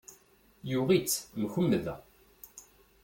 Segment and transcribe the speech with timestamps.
[0.69, 1.95] Yuɣ-itt, mkwemmda.